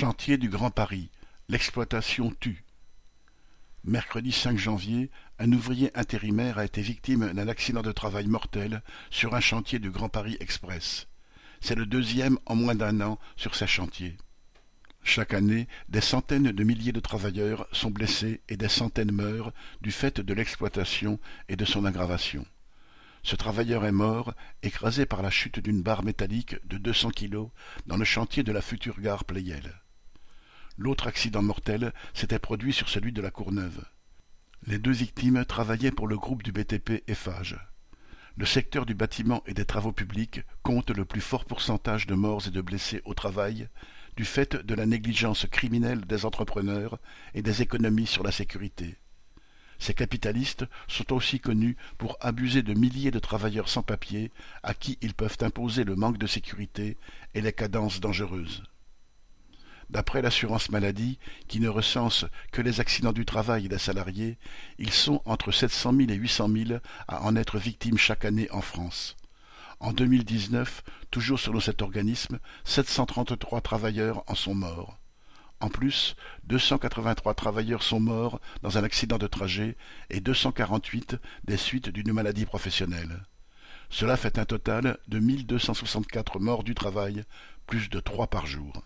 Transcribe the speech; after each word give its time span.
Chantier 0.00 0.38
du 0.38 0.48
Grand 0.48 0.70
Paris, 0.70 1.10
l'exploitation 1.50 2.34
tue. 2.40 2.64
Mercredi 3.84 4.32
5 4.32 4.56
janvier, 4.56 5.10
un 5.38 5.52
ouvrier 5.52 5.90
intérimaire 5.94 6.56
a 6.56 6.64
été 6.64 6.80
victime 6.80 7.34
d'un 7.34 7.48
accident 7.48 7.82
de 7.82 7.92
travail 7.92 8.26
mortel 8.26 8.82
sur 9.10 9.34
un 9.34 9.40
chantier 9.40 9.78
du 9.78 9.90
Grand 9.90 10.08
Paris 10.08 10.38
Express. 10.40 11.06
C'est 11.60 11.74
le 11.74 11.84
deuxième 11.84 12.38
en 12.46 12.54
moins 12.54 12.74
d'un 12.74 13.02
an 13.02 13.18
sur 13.36 13.54
ces 13.54 13.66
chantiers. 13.66 14.16
Chaque 15.02 15.34
année, 15.34 15.68
des 15.90 16.00
centaines 16.00 16.50
de 16.50 16.64
milliers 16.64 16.92
de 16.92 17.00
travailleurs 17.00 17.68
sont 17.70 17.90
blessés 17.90 18.40
et 18.48 18.56
des 18.56 18.70
centaines 18.70 19.12
meurent 19.12 19.52
du 19.82 19.92
fait 19.92 20.18
de 20.18 20.32
l'exploitation 20.32 21.20
et 21.50 21.56
de 21.56 21.66
son 21.66 21.84
aggravation. 21.84 22.46
Ce 23.22 23.36
travailleur 23.36 23.84
est 23.84 23.92
mort, 23.92 24.32
écrasé 24.62 25.04
par 25.04 25.20
la 25.20 25.28
chute 25.28 25.60
d'une 25.60 25.82
barre 25.82 26.04
métallique 26.04 26.56
de 26.66 26.78
deux 26.78 26.94
cents 26.94 27.10
kilos 27.10 27.50
dans 27.84 27.98
le 27.98 28.06
chantier 28.06 28.42
de 28.42 28.52
la 28.52 28.62
future 28.62 28.98
gare 28.98 29.26
Pleyel. 29.26 29.74
L'autre 30.82 31.08
accident 31.08 31.42
mortel 31.42 31.92
s'était 32.14 32.38
produit 32.38 32.72
sur 32.72 32.88
celui 32.88 33.12
de 33.12 33.20
la 33.20 33.30
Courneuve. 33.30 33.84
Les 34.66 34.78
deux 34.78 34.92
victimes 34.92 35.44
travaillaient 35.44 35.90
pour 35.90 36.08
le 36.08 36.16
groupe 36.16 36.42
du 36.42 36.52
BTP 36.52 37.02
Eiffage. 37.06 37.58
Le 38.38 38.46
secteur 38.46 38.86
du 38.86 38.94
bâtiment 38.94 39.42
et 39.44 39.52
des 39.52 39.66
travaux 39.66 39.92
publics 39.92 40.40
compte 40.62 40.88
le 40.88 41.04
plus 41.04 41.20
fort 41.20 41.44
pourcentage 41.44 42.06
de 42.06 42.14
morts 42.14 42.46
et 42.46 42.50
de 42.50 42.62
blessés 42.62 43.02
au 43.04 43.12
travail 43.12 43.68
du 44.16 44.24
fait 44.24 44.56
de 44.56 44.74
la 44.74 44.86
négligence 44.86 45.44
criminelle 45.50 46.06
des 46.06 46.24
entrepreneurs 46.24 46.98
et 47.34 47.42
des 47.42 47.60
économies 47.60 48.06
sur 48.06 48.22
la 48.22 48.32
sécurité. 48.32 48.96
Ces 49.78 49.92
capitalistes 49.92 50.64
sont 50.88 51.12
aussi 51.12 51.40
connus 51.40 51.76
pour 51.98 52.16
abuser 52.22 52.62
de 52.62 52.72
milliers 52.72 53.10
de 53.10 53.18
travailleurs 53.18 53.68
sans 53.68 53.82
papier 53.82 54.30
à 54.62 54.72
qui 54.72 54.96
ils 55.02 55.12
peuvent 55.12 55.38
imposer 55.42 55.84
le 55.84 55.94
manque 55.94 56.16
de 56.16 56.26
sécurité 56.26 56.96
et 57.34 57.42
les 57.42 57.52
cadences 57.52 58.00
dangereuses. 58.00 58.62
D'après 59.90 60.22
l'assurance 60.22 60.70
maladie, 60.70 61.18
qui 61.48 61.58
ne 61.58 61.68
recense 61.68 62.24
que 62.52 62.62
les 62.62 62.78
accidents 62.78 63.12
du 63.12 63.24
travail 63.24 63.66
des 63.66 63.76
salariés, 63.76 64.38
ils 64.78 64.92
sont 64.92 65.20
entre 65.24 65.50
sept 65.50 65.72
cent 65.72 65.92
mille 65.92 66.12
et 66.12 66.14
huit 66.14 66.28
cent 66.28 66.46
mille 66.46 66.80
à 67.08 67.24
en 67.24 67.34
être 67.34 67.58
victimes 67.58 67.98
chaque 67.98 68.24
année 68.24 68.48
en 68.52 68.60
France. 68.60 69.16
En 69.80 69.92
2019, 69.92 70.84
toujours 71.10 71.40
selon 71.40 71.58
cet 71.58 71.82
organisme, 71.82 72.38
733 72.62 73.62
travailleurs 73.62 74.22
en 74.28 74.36
sont 74.36 74.54
morts. 74.54 74.96
En 75.58 75.68
plus, 75.68 76.14
283 76.44 77.34
travailleurs 77.34 77.82
sont 77.82 77.98
morts 77.98 78.40
dans 78.62 78.78
un 78.78 78.84
accident 78.84 79.18
de 79.18 79.26
trajet 79.26 79.76
et 80.08 80.20
248 80.20 81.16
des 81.44 81.56
suites 81.56 81.88
d'une 81.88 82.12
maladie 82.12 82.46
professionnelle. 82.46 83.24
Cela 83.88 84.16
fait 84.16 84.38
un 84.38 84.44
total 84.44 84.98
de 85.08 85.18
1264 85.18 86.38
morts 86.38 86.62
du 86.62 86.76
travail, 86.76 87.24
plus 87.66 87.90
de 87.90 87.98
trois 87.98 88.28
par 88.28 88.46
jour. 88.46 88.84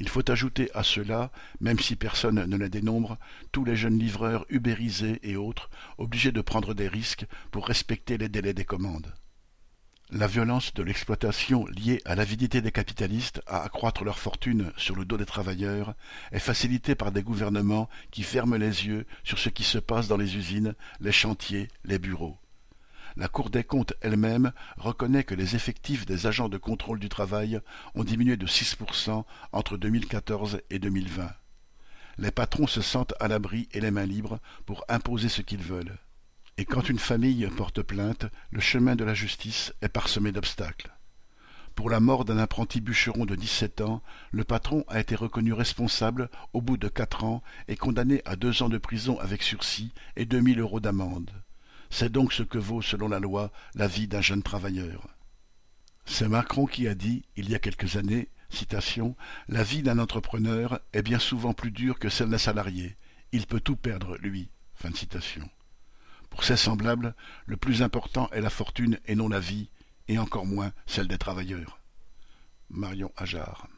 Il 0.00 0.08
faut 0.08 0.28
ajouter 0.30 0.70
à 0.72 0.82
cela, 0.82 1.30
même 1.60 1.78
si 1.78 1.94
personne 1.94 2.46
ne 2.46 2.56
les 2.56 2.70
dénombre, 2.70 3.18
tous 3.52 3.66
les 3.66 3.76
jeunes 3.76 3.98
livreurs 3.98 4.46
ubérisés 4.48 5.20
et 5.22 5.36
autres, 5.36 5.68
obligés 5.98 6.32
de 6.32 6.40
prendre 6.40 6.72
des 6.72 6.88
risques 6.88 7.26
pour 7.50 7.66
respecter 7.66 8.16
les 8.16 8.30
délais 8.30 8.54
des 8.54 8.64
commandes. 8.64 9.12
La 10.10 10.26
violence 10.26 10.72
de 10.72 10.82
l'exploitation 10.82 11.66
liée 11.66 12.00
à 12.06 12.14
l'avidité 12.14 12.62
des 12.62 12.72
capitalistes 12.72 13.42
à 13.46 13.62
accroître 13.62 14.02
leur 14.02 14.18
fortune 14.18 14.72
sur 14.76 14.96
le 14.96 15.04
dos 15.04 15.18
des 15.18 15.26
travailleurs 15.26 15.94
est 16.32 16.40
facilitée 16.40 16.94
par 16.94 17.12
des 17.12 17.22
gouvernements 17.22 17.88
qui 18.10 18.22
ferment 18.22 18.56
les 18.56 18.86
yeux 18.86 19.06
sur 19.22 19.38
ce 19.38 19.50
qui 19.50 19.62
se 19.62 19.78
passe 19.78 20.08
dans 20.08 20.16
les 20.16 20.34
usines, 20.34 20.74
les 21.00 21.12
chantiers, 21.12 21.68
les 21.84 21.98
bureaux. 21.98 22.38
La 23.16 23.28
Cour 23.28 23.50
des 23.50 23.64
comptes 23.64 23.94
elle-même 24.00 24.52
reconnaît 24.76 25.24
que 25.24 25.34
les 25.34 25.56
effectifs 25.56 26.06
des 26.06 26.26
agents 26.26 26.48
de 26.48 26.58
contrôle 26.58 27.00
du 27.00 27.08
travail 27.08 27.60
ont 27.94 28.04
diminué 28.04 28.36
de 28.36 28.46
6% 28.46 29.24
entre 29.52 29.76
2014 29.76 30.60
et 30.70 30.78
2020. 30.78 31.30
Les 32.18 32.30
patrons 32.30 32.66
se 32.66 32.82
sentent 32.82 33.14
à 33.18 33.28
l'abri 33.28 33.68
et 33.72 33.80
les 33.80 33.90
mains 33.90 34.06
libres 34.06 34.40
pour 34.66 34.84
imposer 34.88 35.28
ce 35.28 35.42
qu'ils 35.42 35.62
veulent. 35.62 35.98
Et 36.58 36.64
quand 36.64 36.88
une 36.88 36.98
famille 36.98 37.48
porte 37.56 37.82
plainte, 37.82 38.26
le 38.50 38.60
chemin 38.60 38.94
de 38.94 39.04
la 39.04 39.14
justice 39.14 39.72
est 39.80 39.88
parsemé 39.88 40.30
d'obstacles. 40.30 40.92
Pour 41.74 41.88
la 41.88 42.00
mort 42.00 42.26
d'un 42.26 42.36
apprenti 42.36 42.80
bûcheron 42.80 43.24
de 43.24 43.36
dix-sept 43.36 43.80
ans, 43.80 44.02
le 44.32 44.44
patron 44.44 44.84
a 44.88 45.00
été 45.00 45.14
reconnu 45.14 45.54
responsable 45.54 46.28
au 46.52 46.60
bout 46.60 46.76
de 46.76 46.88
quatre 46.88 47.24
ans 47.24 47.42
et 47.68 47.76
condamné 47.76 48.20
à 48.26 48.36
deux 48.36 48.62
ans 48.62 48.68
de 48.68 48.76
prison 48.76 49.18
avec 49.18 49.42
sursis 49.42 49.92
et 50.16 50.26
deux 50.26 50.40
mille 50.40 50.60
euros 50.60 50.80
d'amende. 50.80 51.30
C'est 51.90 52.10
donc 52.10 52.32
ce 52.32 52.42
que 52.42 52.58
vaut, 52.58 52.82
selon 52.82 53.08
la 53.08 53.18
loi, 53.18 53.52
la 53.74 53.88
vie 53.88 54.08
d'un 54.08 54.20
jeune 54.20 54.42
travailleur. 54.42 55.08
C'est 56.06 56.28
Macron 56.28 56.66
qui 56.66 56.88
a 56.88 56.94
dit, 56.94 57.24
il 57.36 57.50
y 57.50 57.54
a 57.54 57.58
quelques 57.58 57.96
années, 57.96 58.28
citation, 58.48 59.16
La 59.48 59.62
vie 59.62 59.82
d'un 59.82 59.98
entrepreneur 59.98 60.80
est 60.92 61.02
bien 61.02 61.18
souvent 61.18 61.52
plus 61.52 61.70
dure 61.70 61.98
que 61.98 62.08
celle 62.08 62.30
d'un 62.30 62.38
salarié. 62.38 62.96
Il 63.32 63.46
peut 63.46 63.60
tout 63.60 63.76
perdre, 63.76 64.16
lui. 64.18 64.48
Pour 66.30 66.44
ses 66.44 66.56
semblables, 66.56 67.14
le 67.46 67.56
plus 67.56 67.82
important 67.82 68.30
est 68.30 68.40
la 68.40 68.50
fortune 68.50 68.98
et 69.06 69.14
non 69.14 69.28
la 69.28 69.40
vie, 69.40 69.68
et 70.08 70.18
encore 70.18 70.46
moins 70.46 70.72
celle 70.86 71.06
des 71.06 71.18
travailleurs. 71.18 71.80
Marion 72.70 73.12
Ajar. 73.16 73.68